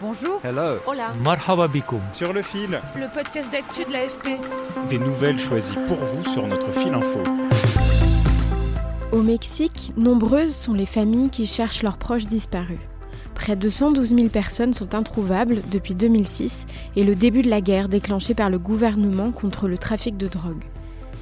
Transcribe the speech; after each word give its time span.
Bonjour. 0.00 0.40
Hello. 0.42 0.78
Hola. 0.86 1.12
Marhaba 1.22 1.68
bikoum. 1.68 2.00
Sur 2.12 2.32
le 2.32 2.42
fil, 2.42 2.80
Le 2.96 3.12
podcast 3.12 3.50
d'actu 3.52 3.84
de 3.84 3.92
l'AFP. 3.92 4.40
des 4.88 4.98
nouvelles 4.98 5.38
choisies 5.38 5.76
pour 5.86 5.98
vous 5.98 6.24
sur 6.24 6.46
notre 6.46 6.72
fil 6.72 6.94
info. 6.94 7.20
Au 9.12 9.22
Mexique, 9.22 9.92
nombreuses 9.96 10.54
sont 10.54 10.72
les 10.72 10.86
familles 10.86 11.28
qui 11.30 11.46
cherchent 11.46 11.82
leurs 11.82 11.98
proches 11.98 12.26
disparus. 12.26 12.78
Près 13.34 13.56
de 13.56 13.68
112 13.68 14.14
000 14.14 14.28
personnes 14.28 14.74
sont 14.74 14.94
introuvables 14.94 15.60
depuis 15.70 15.94
2006 15.94 16.66
et 16.96 17.04
le 17.04 17.14
début 17.14 17.42
de 17.42 17.50
la 17.50 17.60
guerre 17.60 17.88
déclenchée 17.88 18.34
par 18.34 18.50
le 18.50 18.58
gouvernement 18.58 19.32
contre 19.32 19.66
le 19.68 19.78
trafic 19.78 20.16
de 20.16 20.28
drogue. 20.28 20.62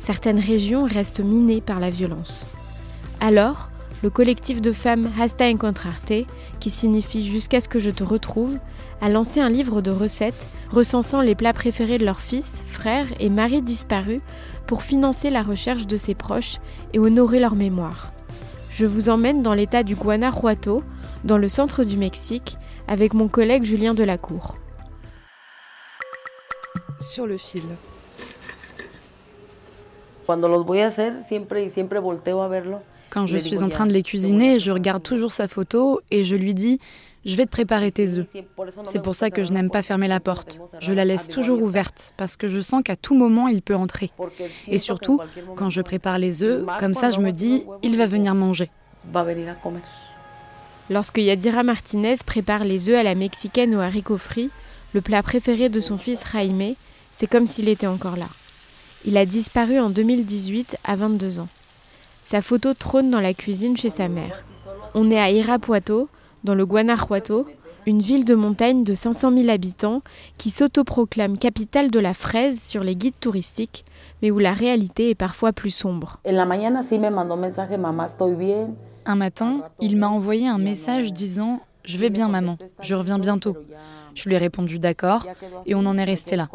Certaines 0.00 0.38
régions 0.38 0.84
restent 0.84 1.20
minées 1.20 1.60
par 1.60 1.80
la 1.80 1.90
violence. 1.90 2.46
Alors, 3.20 3.70
le 4.02 4.10
collectif 4.10 4.60
de 4.60 4.72
femmes 4.72 5.10
Hasta 5.20 5.46
Encontrarte, 5.46 6.12
qui 6.60 6.70
signifie 6.70 7.26
Jusqu'à 7.26 7.60
ce 7.60 7.68
que 7.68 7.78
je 7.78 7.90
te 7.90 8.04
retrouve, 8.04 8.58
a 9.00 9.08
lancé 9.08 9.40
un 9.40 9.48
livre 9.48 9.80
de 9.80 9.90
recettes 9.90 10.48
recensant 10.70 11.20
les 11.20 11.34
plats 11.34 11.52
préférés 11.52 11.98
de 11.98 12.04
leurs 12.04 12.20
fils, 12.20 12.64
frères 12.68 13.08
et 13.18 13.30
maris 13.30 13.62
disparus 13.62 14.20
pour 14.66 14.82
financer 14.82 15.30
la 15.30 15.42
recherche 15.42 15.86
de 15.86 15.96
ses 15.96 16.14
proches 16.14 16.58
et 16.92 16.98
honorer 16.98 17.40
leur 17.40 17.54
mémoire. 17.54 18.12
Je 18.70 18.86
vous 18.86 19.08
emmène 19.08 19.42
dans 19.42 19.54
l'état 19.54 19.82
du 19.82 19.96
Guanajuato, 19.96 20.82
dans 21.24 21.38
le 21.38 21.48
centre 21.48 21.84
du 21.84 21.96
Mexique, 21.96 22.56
avec 22.86 23.14
mon 23.14 23.28
collègue 23.28 23.64
Julien 23.64 23.94
Delacour. 23.94 24.56
Sur 27.00 27.26
le 27.26 27.36
fil. 27.36 27.64
Cuando 30.26 30.46
los 30.46 30.64
voy 30.64 30.80
a 30.80 30.88
hacer, 30.88 31.22
siempre 31.26 31.64
y 31.64 31.70
siempre 31.70 31.98
volteo 32.00 32.42
a 32.42 32.48
verlo. 32.48 32.80
Quand 33.10 33.26
je 33.26 33.38
suis 33.38 33.62
en 33.62 33.68
train 33.68 33.86
de 33.86 33.92
les 33.92 34.02
cuisiner, 34.02 34.58
je 34.58 34.70
regarde 34.70 35.02
toujours 35.02 35.32
sa 35.32 35.48
photo 35.48 36.00
et 36.10 36.24
je 36.24 36.36
lui 36.36 36.54
dis 36.54 36.78
Je 37.24 37.36
vais 37.36 37.46
te 37.46 37.50
préparer 37.50 37.90
tes 37.90 38.18
œufs. 38.18 38.26
C'est 38.84 39.02
pour 39.02 39.14
ça 39.14 39.30
que 39.30 39.42
je 39.42 39.52
n'aime 39.52 39.70
pas 39.70 39.82
fermer 39.82 40.08
la 40.08 40.20
porte. 40.20 40.60
Je 40.80 40.92
la 40.92 41.04
laisse 41.04 41.28
toujours 41.28 41.62
ouverte 41.62 42.12
parce 42.16 42.36
que 42.36 42.48
je 42.48 42.60
sens 42.60 42.82
qu'à 42.84 42.96
tout 42.96 43.14
moment 43.14 43.48
il 43.48 43.62
peut 43.62 43.74
entrer. 43.74 44.10
Et 44.66 44.78
surtout, 44.78 45.20
quand 45.56 45.70
je 45.70 45.80
prépare 45.80 46.18
les 46.18 46.42
œufs, 46.42 46.66
comme 46.78 46.94
ça 46.94 47.10
je 47.10 47.20
me 47.20 47.32
dis 47.32 47.64
Il 47.82 47.96
va 47.96 48.06
venir 48.06 48.34
manger. 48.34 48.70
Va 49.12 49.20
a 49.20 49.24
venir 49.24 49.50
a 49.50 49.54
comer. 49.54 49.80
Lorsque 50.90 51.18
Yadira 51.18 51.62
Martinez 51.62 52.16
prépare 52.24 52.64
les 52.64 52.88
œufs 52.88 52.96
à 52.96 53.02
la 53.02 53.14
mexicaine 53.14 53.74
aux 53.74 53.80
haricots 53.80 54.18
frits, 54.18 54.50
le 54.94 55.00
plat 55.00 55.22
préféré 55.22 55.68
de 55.68 55.80
son 55.80 55.98
fils 55.98 56.24
Jaime, 56.32 56.74
c'est 57.10 57.26
comme 57.26 57.46
s'il 57.46 57.68
était 57.68 57.86
encore 57.86 58.16
là. 58.16 58.28
Il 59.04 59.16
a 59.16 59.26
disparu 59.26 59.78
en 59.78 59.90
2018 59.90 60.76
à 60.84 60.96
22 60.96 61.40
ans. 61.40 61.48
Sa 62.30 62.42
photo 62.42 62.74
trône 62.74 63.10
dans 63.10 63.22
la 63.22 63.32
cuisine 63.32 63.74
chez 63.74 63.88
sa 63.88 64.06
mère. 64.06 64.44
On 64.92 65.10
est 65.10 65.18
à 65.18 65.30
Irapuato, 65.30 66.10
dans 66.44 66.54
le 66.54 66.66
Guanajuato, 66.66 67.46
une 67.86 68.00
ville 68.00 68.26
de 68.26 68.34
montagne 68.34 68.82
de 68.82 68.92
500 68.92 69.32
000 69.32 69.48
habitants 69.48 70.02
qui 70.36 70.50
s'autoproclame 70.50 71.38
capitale 71.38 71.90
de 71.90 71.98
la 71.98 72.12
fraise 72.12 72.60
sur 72.60 72.84
les 72.84 72.96
guides 72.96 73.18
touristiques, 73.18 73.86
mais 74.20 74.30
où 74.30 74.38
la 74.38 74.52
réalité 74.52 75.08
est 75.08 75.14
parfois 75.14 75.54
plus 75.54 75.70
sombre. 75.70 76.20
Un 79.06 79.16
matin, 79.16 79.62
il 79.80 79.96
m'a 79.96 80.08
envoyé 80.08 80.48
un 80.48 80.58
message 80.58 81.14
disant 81.14 81.62
Je 81.82 81.96
vais 81.96 82.10
bien, 82.10 82.28
maman, 82.28 82.58
je 82.82 82.94
reviens 82.94 83.18
bientôt. 83.18 83.56
Je 84.14 84.28
lui 84.28 84.34
ai 84.34 84.38
répondu 84.38 84.78
d'accord 84.78 85.24
et 85.64 85.74
on 85.74 85.86
en 85.86 85.96
est 85.96 86.04
resté 86.04 86.36
là. 86.36 86.50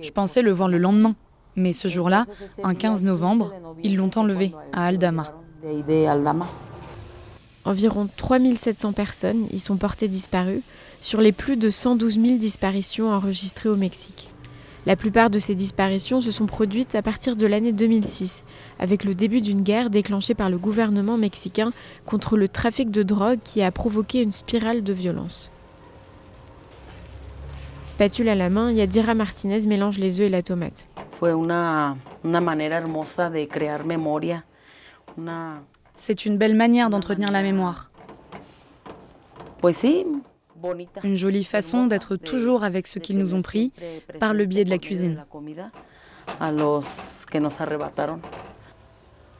Je 0.00 0.10
pensais 0.12 0.40
le 0.40 0.50
voir 0.50 0.70
le 0.70 0.78
lendemain, 0.78 1.14
mais 1.60 1.72
ce 1.72 1.88
jour-là, 1.88 2.26
un 2.64 2.74
15 2.74 3.02
novembre, 3.04 3.52
ils 3.82 3.96
l'ont 3.96 4.10
enlevé 4.16 4.52
à 4.72 4.86
Aldama. 4.86 5.32
Environ 7.64 8.08
3700 8.16 8.92
personnes 8.92 9.46
y 9.52 9.58
sont 9.58 9.76
portées 9.76 10.08
disparues 10.08 10.62
sur 11.00 11.20
les 11.20 11.32
plus 11.32 11.56
de 11.56 11.70
112 11.70 12.18
000 12.20 12.38
disparitions 12.38 13.12
enregistrées 13.12 13.68
au 13.68 13.76
Mexique. 13.76 14.30
La 14.86 14.96
plupart 14.96 15.28
de 15.28 15.38
ces 15.38 15.54
disparitions 15.54 16.22
se 16.22 16.30
sont 16.30 16.46
produites 16.46 16.94
à 16.94 17.02
partir 17.02 17.36
de 17.36 17.46
l'année 17.46 17.72
2006, 17.72 18.44
avec 18.78 19.04
le 19.04 19.14
début 19.14 19.42
d'une 19.42 19.62
guerre 19.62 19.90
déclenchée 19.90 20.34
par 20.34 20.48
le 20.48 20.56
gouvernement 20.56 21.18
mexicain 21.18 21.70
contre 22.06 22.38
le 22.38 22.48
trafic 22.48 22.90
de 22.90 23.02
drogue 23.02 23.40
qui 23.44 23.62
a 23.62 23.70
provoqué 23.70 24.22
une 24.22 24.32
spirale 24.32 24.82
de 24.82 24.92
violence. 24.94 25.50
Spatule 27.84 28.30
à 28.30 28.34
la 28.34 28.48
main, 28.48 28.72
Yadira 28.72 29.14
Martinez 29.14 29.66
mélange 29.66 29.98
les 29.98 30.20
œufs 30.20 30.28
et 30.28 30.30
la 30.30 30.42
tomate. 30.42 30.88
Fue 31.20 31.34
una, 31.34 31.98
una 32.24 32.40
manera 32.40 32.78
hermosa 32.78 33.28
de 33.28 33.46
crear 33.46 33.84
memoria. 33.84 34.46
Una, 35.18 35.62
C'est 35.94 36.24
une 36.24 36.38
belle 36.38 36.54
manière 36.56 36.88
d'entretenir 36.88 37.30
la 37.30 37.42
mémoire. 37.42 37.90
pues 39.60 39.76
sí, 39.76 40.06
bonita. 40.56 41.02
Une 41.04 41.16
jolie 41.16 41.44
façon 41.44 41.86
d'être 41.86 42.16
toujours 42.16 42.64
avec 42.64 42.86
ceux 42.86 43.00
qui 43.00 43.12
nous 43.12 43.34
ont 43.34 43.42
pris 43.42 43.70
par 44.18 44.32
le 44.32 44.46
biais 44.46 44.64
de 44.64 44.70
la 44.70 44.78
cuisine. 44.78 45.22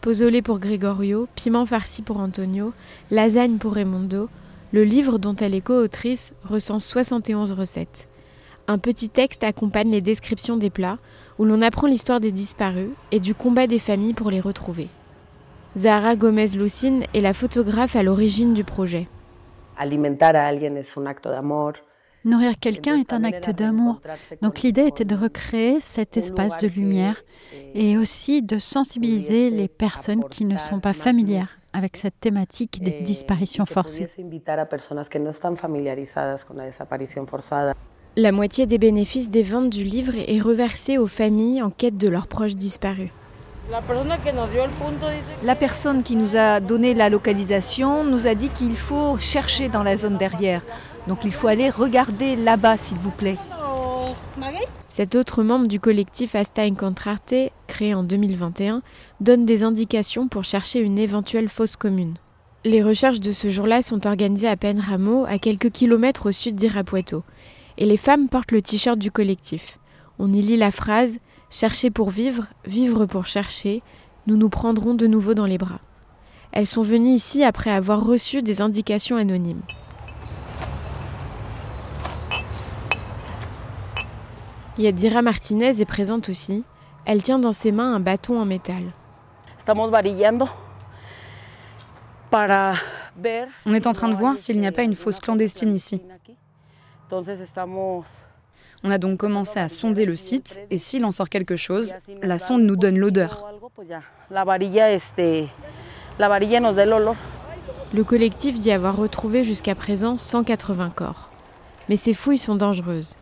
Pozole 0.00 0.42
pour 0.42 0.58
Gregorio, 0.58 1.28
piment 1.36 1.64
farci 1.64 2.02
pour 2.02 2.18
Antonio, 2.18 2.72
lasagne 3.12 3.58
pour 3.58 3.74
Raimondo, 3.74 4.28
le 4.72 4.82
livre 4.82 5.18
dont 5.18 5.36
elle 5.36 5.54
est 5.54 5.60
co-autrice 5.60 6.34
recense 6.42 6.84
71 6.86 7.52
recettes. 7.52 8.08
Un 8.70 8.76
petit 8.76 9.08
texte 9.08 9.44
accompagne 9.44 9.90
les 9.90 10.02
descriptions 10.02 10.58
des 10.58 10.68
plats, 10.68 10.98
où 11.38 11.46
l'on 11.46 11.62
apprend 11.62 11.86
l'histoire 11.86 12.20
des 12.20 12.32
disparus 12.32 12.90
et 13.10 13.18
du 13.18 13.34
combat 13.34 13.66
des 13.66 13.78
familles 13.78 14.12
pour 14.12 14.30
les 14.30 14.40
retrouver. 14.40 14.88
Zahara 15.74 16.16
Gomez-Lucine 16.16 17.04
est 17.14 17.22
la 17.22 17.32
photographe 17.32 17.96
à 17.96 18.02
l'origine 18.02 18.52
du 18.52 18.64
projet. 18.64 19.08
Alimentar 19.78 20.36
a 20.36 20.46
alguien 20.46 20.76
es 20.76 20.98
un 20.98 21.06
acto 21.06 21.30
d'amor. 21.30 21.72
Nourrir 22.26 22.58
quelqu'un 22.58 22.96
est 22.96 23.14
un 23.14 23.24
acte 23.24 23.48
d'amour. 23.48 24.02
Donc 24.42 24.60
l'idée 24.60 24.86
était 24.86 25.04
de 25.04 25.14
recréer 25.14 25.80
cet 25.80 26.18
espace 26.18 26.58
de 26.58 26.68
lumière 26.68 27.22
et 27.74 27.96
aussi 27.96 28.42
de 28.42 28.58
sensibiliser 28.58 29.48
les 29.48 29.68
personnes 29.68 30.28
qui 30.28 30.44
ne 30.44 30.58
sont 30.58 30.80
pas 30.80 30.92
familières 30.92 31.56
avec 31.72 31.96
cette 31.96 32.20
thématique 32.20 32.82
des 32.82 33.00
disparitions 33.00 33.64
forcées. 33.64 34.08
La 38.20 38.32
moitié 38.32 38.66
des 38.66 38.78
bénéfices 38.78 39.30
des 39.30 39.44
ventes 39.44 39.70
du 39.70 39.84
livre 39.84 40.14
est 40.16 40.40
reversée 40.40 40.98
aux 40.98 41.06
familles 41.06 41.62
en 41.62 41.70
quête 41.70 41.94
de 41.94 42.08
leurs 42.08 42.26
proches 42.26 42.56
disparus. 42.56 43.10
La 45.44 45.54
personne 45.54 46.02
qui 46.02 46.16
nous 46.16 46.34
a 46.34 46.58
donné 46.58 46.94
la 46.94 47.10
localisation 47.10 48.02
nous 48.02 48.26
a 48.26 48.34
dit 48.34 48.48
qu'il 48.48 48.74
faut 48.74 49.16
chercher 49.18 49.68
dans 49.68 49.84
la 49.84 49.96
zone 49.96 50.16
derrière. 50.16 50.62
Donc 51.06 51.20
il 51.24 51.30
faut 51.30 51.46
aller 51.46 51.70
regarder 51.70 52.34
là-bas, 52.34 52.76
s'il 52.76 52.98
vous 52.98 53.12
plaît. 53.12 53.36
Cet 54.88 55.14
autre 55.14 55.44
membre 55.44 55.68
du 55.68 55.78
collectif 55.78 56.34
Hasta 56.34 56.64
Encontrarte, 56.64 57.34
créé 57.68 57.94
en 57.94 58.02
2021, 58.02 58.82
donne 59.20 59.44
des 59.44 59.62
indications 59.62 60.26
pour 60.26 60.42
chercher 60.42 60.80
une 60.80 60.98
éventuelle 60.98 61.48
fosse 61.48 61.76
commune. 61.76 62.14
Les 62.64 62.82
recherches 62.82 63.20
de 63.20 63.30
ce 63.30 63.46
jour-là 63.46 63.82
sont 63.82 64.08
organisées 64.08 64.48
à 64.48 64.56
Penramo, 64.56 65.24
à 65.28 65.38
quelques 65.38 65.70
kilomètres 65.70 66.26
au 66.26 66.32
sud 66.32 66.56
d'Irapuato. 66.56 67.22
Et 67.78 67.86
les 67.86 67.96
femmes 67.96 68.28
portent 68.28 68.52
le 68.52 68.60
t-shirt 68.60 68.98
du 68.98 69.12
collectif. 69.12 69.78
On 70.18 70.30
y 70.30 70.42
lit 70.42 70.56
la 70.56 70.72
phrase 70.72 71.18
Chercher 71.50 71.90
pour 71.90 72.10
vivre, 72.10 72.44
vivre 72.66 73.06
pour 73.06 73.24
chercher, 73.24 73.82
nous 74.26 74.36
nous 74.36 74.50
prendrons 74.50 74.92
de 74.92 75.06
nouveau 75.06 75.32
dans 75.32 75.46
les 75.46 75.56
bras. 75.56 75.80
Elles 76.52 76.66
sont 76.66 76.82
venues 76.82 77.14
ici 77.14 77.42
après 77.42 77.70
avoir 77.70 78.04
reçu 78.04 78.42
des 78.42 78.60
indications 78.60 79.16
anonymes. 79.16 79.62
Yadira 84.76 85.22
Martinez 85.22 85.80
est 85.80 85.86
présente 85.86 86.28
aussi. 86.28 86.64
Elle 87.06 87.22
tient 87.22 87.38
dans 87.38 87.52
ses 87.52 87.72
mains 87.72 87.94
un 87.94 88.00
bâton 88.00 88.38
en 88.38 88.44
métal. 88.44 88.92
On 93.66 93.72
est 93.72 93.86
en 93.86 93.92
train 93.92 94.08
de 94.08 94.14
voir 94.14 94.36
s'il 94.36 94.60
n'y 94.60 94.66
a 94.66 94.72
pas 94.72 94.82
une 94.82 94.94
fosse 94.94 95.20
clandestine 95.20 95.74
ici. 95.74 96.02
On 98.84 98.90
a 98.90 98.98
donc 98.98 99.18
commencé 99.18 99.58
à 99.58 99.68
sonder 99.68 100.04
le 100.04 100.16
site 100.16 100.60
et 100.70 100.78
s'il 100.78 101.04
en 101.04 101.10
sort 101.10 101.28
quelque 101.28 101.56
chose, 101.56 101.94
la 102.22 102.38
sonde 102.38 102.62
nous 102.62 102.76
donne 102.76 102.98
l'odeur. 102.98 103.46
Le 107.94 108.04
collectif 108.04 108.58
dit 108.58 108.70
avoir 108.70 108.96
retrouvé 108.96 109.44
jusqu'à 109.44 109.74
présent 109.74 110.16
180 110.16 110.90
corps. 110.90 111.30
Mais 111.88 111.96
ces 111.96 112.14
fouilles 112.14 112.38
sont 112.38 112.56
dangereuses. 112.56 113.16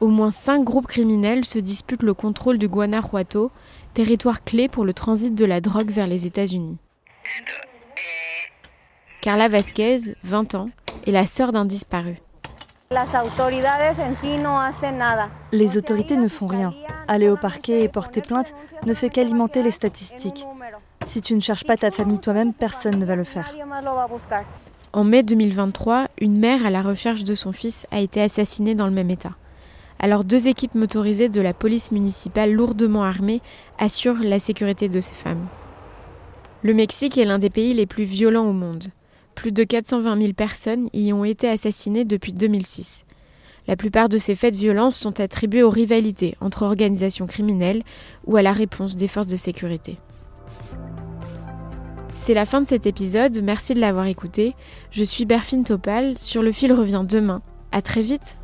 Au 0.00 0.08
moins 0.08 0.30
cinq 0.30 0.64
groupes 0.64 0.86
criminels 0.86 1.44
se 1.44 1.58
disputent 1.58 2.02
le 2.02 2.14
contrôle 2.14 2.58
du 2.58 2.68
Guanajuato, 2.68 3.50
territoire 3.94 4.44
clé 4.44 4.68
pour 4.68 4.84
le 4.84 4.92
transit 4.92 5.34
de 5.34 5.44
la 5.44 5.60
drogue 5.60 5.90
vers 5.90 6.06
les 6.06 6.26
États-Unis. 6.26 6.78
Carla 9.20 9.48
Vasquez, 9.48 10.14
20 10.24 10.54
ans, 10.54 10.70
est 11.06 11.12
la 11.12 11.26
sœur 11.26 11.52
d'un 11.52 11.64
disparu. 11.64 12.20
Les 15.52 15.76
autorités 15.76 16.16
ne 16.16 16.28
font 16.28 16.46
rien. 16.46 16.72
Aller 17.06 17.28
au 17.28 17.36
parquet 17.36 17.82
et 17.82 17.88
porter 17.88 18.22
plainte 18.22 18.54
ne 18.86 18.94
fait 18.94 19.10
qu'alimenter 19.10 19.62
les 19.62 19.70
statistiques. 19.70 20.46
Si 21.04 21.20
tu 21.20 21.34
ne 21.34 21.40
cherches 21.40 21.64
pas 21.64 21.76
ta 21.76 21.90
famille 21.90 22.18
toi-même, 22.18 22.54
personne 22.54 22.98
ne 22.98 23.04
va 23.04 23.14
le 23.14 23.24
faire. 23.24 23.54
En 24.94 25.04
mai 25.04 25.22
2023, 25.22 26.06
une 26.18 26.38
mère 26.38 26.64
à 26.64 26.70
la 26.70 26.80
recherche 26.80 27.24
de 27.24 27.34
son 27.34 27.52
fils 27.52 27.86
a 27.90 28.00
été 28.00 28.22
assassinée 28.22 28.74
dans 28.74 28.86
le 28.86 28.92
même 28.92 29.10
état. 29.10 29.32
Alors 29.98 30.24
deux 30.24 30.48
équipes 30.48 30.74
motorisées 30.74 31.28
de 31.28 31.42
la 31.42 31.52
police 31.52 31.92
municipale 31.92 32.52
lourdement 32.52 33.04
armées 33.04 33.42
assurent 33.78 34.22
la 34.22 34.38
sécurité 34.38 34.88
de 34.88 35.02
ces 35.02 35.14
femmes. 35.14 35.46
Le 36.62 36.72
Mexique 36.72 37.18
est 37.18 37.26
l'un 37.26 37.38
des 37.38 37.50
pays 37.50 37.74
les 37.74 37.86
plus 37.86 38.04
violents 38.04 38.46
au 38.46 38.54
monde. 38.54 38.84
Plus 39.38 39.52
de 39.52 39.62
420 39.62 40.20
000 40.20 40.32
personnes 40.32 40.88
y 40.92 41.12
ont 41.12 41.24
été 41.24 41.48
assassinées 41.48 42.04
depuis 42.04 42.32
2006. 42.32 43.04
La 43.68 43.76
plupart 43.76 44.08
de 44.08 44.18
ces 44.18 44.34
faits 44.34 44.52
de 44.52 44.58
violence 44.58 44.96
sont 44.96 45.20
attribués 45.20 45.62
aux 45.62 45.70
rivalités 45.70 46.34
entre 46.40 46.64
organisations 46.64 47.28
criminelles 47.28 47.84
ou 48.26 48.36
à 48.36 48.42
la 48.42 48.52
réponse 48.52 48.96
des 48.96 49.06
forces 49.06 49.28
de 49.28 49.36
sécurité. 49.36 49.96
C'est 52.16 52.34
la 52.34 52.46
fin 52.46 52.62
de 52.62 52.66
cet 52.66 52.86
épisode, 52.86 53.40
merci 53.40 53.74
de 53.74 53.80
l'avoir 53.80 54.06
écouté. 54.06 54.56
Je 54.90 55.04
suis 55.04 55.24
Berfine 55.24 55.62
Topal, 55.62 56.18
sur 56.18 56.42
le 56.42 56.50
fil 56.50 56.72
revient 56.72 57.04
demain. 57.08 57.40
À 57.70 57.80
très 57.80 58.02
vite 58.02 58.40